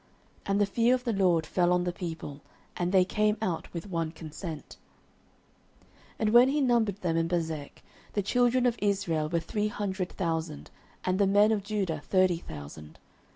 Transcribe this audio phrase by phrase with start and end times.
[0.47, 2.41] And the fear of the LORD fell on the people,
[2.75, 4.77] and they came out with one consent.
[6.13, 7.83] 09:011:008 And when he numbered them in Bezek,
[8.13, 10.71] the children of Israel were three hundred thousand,
[11.05, 12.97] and the men of Judah thirty thousand.